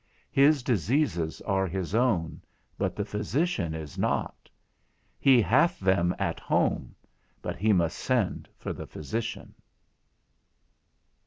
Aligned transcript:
His 0.31 0.63
diseases 0.63 1.41
are 1.41 1.67
his 1.67 1.93
own, 1.93 2.41
but 2.75 2.95
the 2.95 3.05
physician 3.05 3.75
is 3.75 3.99
not; 3.99 4.49
he 5.19 5.43
hath 5.43 5.79
them 5.79 6.15
at 6.17 6.39
home, 6.39 6.95
but 7.39 7.55
he 7.55 7.71
must 7.71 7.99
send 7.99 8.49
for 8.57 8.73
the 8.73 8.87
physician. 8.87 9.53